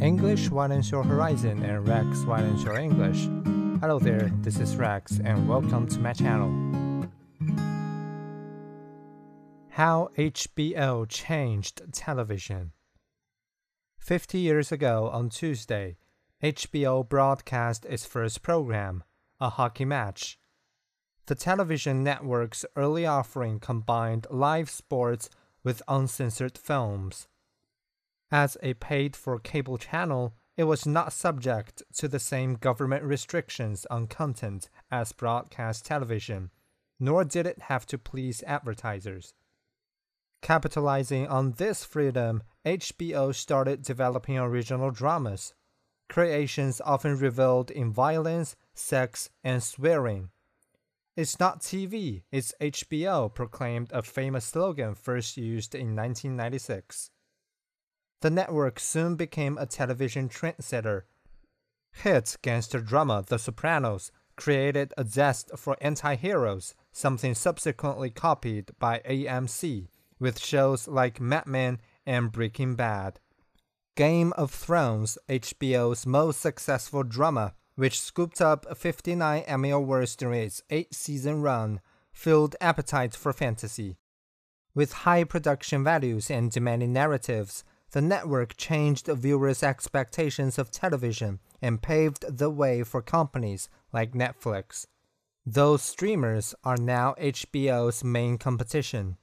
English 0.00 0.50
widens 0.50 0.90
your 0.90 1.04
horizon 1.04 1.62
and 1.62 1.86
Rex 1.86 2.24
widens 2.24 2.64
your 2.64 2.76
English. 2.76 3.28
Hello 3.80 3.98
there, 3.98 4.30
this 4.40 4.58
is 4.58 4.76
Rex 4.76 5.20
and 5.22 5.48
welcome 5.48 5.86
to 5.86 6.00
my 6.00 6.12
channel. 6.12 6.50
How 9.68 10.10
HBO 10.16 11.08
changed 11.08 11.82
television. 11.92 12.72
50 13.98 14.38
years 14.38 14.72
ago 14.72 15.10
on 15.12 15.28
Tuesday, 15.28 15.96
HBO 16.42 17.08
broadcast 17.08 17.84
its 17.84 18.04
first 18.04 18.42
program, 18.42 19.04
a 19.40 19.50
hockey 19.50 19.84
match. 19.84 20.38
The 21.26 21.34
television 21.34 22.02
network's 22.02 22.64
early 22.74 23.06
offering 23.06 23.60
combined 23.60 24.26
live 24.28 24.70
sports 24.70 25.30
with 25.62 25.82
uncensored 25.88 26.58
films. 26.58 27.28
As 28.34 28.56
a 28.64 28.74
paid 28.74 29.14
for 29.14 29.38
cable 29.38 29.78
channel, 29.78 30.34
it 30.56 30.64
was 30.64 30.86
not 30.86 31.12
subject 31.12 31.84
to 31.98 32.08
the 32.08 32.18
same 32.18 32.56
government 32.56 33.04
restrictions 33.04 33.86
on 33.92 34.08
content 34.08 34.68
as 34.90 35.12
broadcast 35.12 35.86
television, 35.86 36.50
nor 36.98 37.22
did 37.24 37.46
it 37.46 37.70
have 37.70 37.86
to 37.86 37.96
please 37.96 38.42
advertisers. 38.44 39.34
Capitalizing 40.42 41.28
on 41.28 41.52
this 41.52 41.84
freedom, 41.84 42.42
HBO 42.66 43.32
started 43.32 43.82
developing 43.82 44.36
original 44.36 44.90
dramas, 44.90 45.54
creations 46.08 46.80
often 46.80 47.16
reveled 47.16 47.70
in 47.70 47.92
violence, 47.92 48.56
sex, 48.74 49.30
and 49.44 49.62
swearing. 49.62 50.30
It's 51.16 51.38
not 51.38 51.60
TV, 51.60 52.24
it's 52.32 52.52
HBO, 52.60 53.32
proclaimed 53.32 53.92
a 53.92 54.02
famous 54.02 54.46
slogan 54.46 54.96
first 54.96 55.36
used 55.36 55.72
in 55.76 55.94
1996. 55.94 57.12
The 58.24 58.30
network 58.30 58.80
soon 58.80 59.16
became 59.16 59.58
a 59.58 59.66
television 59.66 60.30
trendsetter. 60.30 61.02
Hit 61.92 62.38
gangster 62.40 62.80
drama 62.80 63.22
The 63.28 63.38
Sopranos 63.38 64.10
created 64.34 64.94
a 64.96 65.04
zest 65.04 65.50
for 65.58 65.76
anti 65.82 66.14
heroes, 66.14 66.74
something 66.90 67.34
subsequently 67.34 68.08
copied 68.08 68.70
by 68.78 69.02
AMC 69.06 69.88
with 70.18 70.40
shows 70.40 70.88
like 70.88 71.20
Mad 71.20 71.46
Men 71.46 71.82
and 72.06 72.32
Breaking 72.32 72.76
Bad. 72.76 73.20
Game 73.94 74.32
of 74.38 74.50
Thrones, 74.50 75.18
HBO's 75.28 76.06
most 76.06 76.40
successful 76.40 77.02
drama, 77.02 77.52
which 77.74 78.00
scooped 78.00 78.40
up 78.40 78.64
59 78.74 79.42
Emmy 79.42 79.68
Awards 79.68 80.16
during 80.16 80.44
its 80.44 80.62
eight 80.70 80.94
season 80.94 81.42
run, 81.42 81.78
filled 82.10 82.56
appetites 82.58 83.16
for 83.16 83.34
fantasy. 83.34 83.98
With 84.74 85.04
high 85.04 85.24
production 85.24 85.84
values 85.84 86.30
and 86.30 86.50
demanding 86.50 86.94
narratives, 86.94 87.64
the 87.94 88.02
network 88.02 88.56
changed 88.56 89.06
viewers' 89.06 89.62
expectations 89.62 90.58
of 90.58 90.72
television 90.72 91.38
and 91.62 91.80
paved 91.80 92.24
the 92.28 92.50
way 92.50 92.82
for 92.82 93.00
companies 93.00 93.68
like 93.92 94.14
Netflix. 94.14 94.88
Those 95.46 95.80
streamers 95.82 96.56
are 96.64 96.76
now 96.76 97.14
HBO's 97.20 98.02
main 98.02 98.36
competition. 98.36 99.16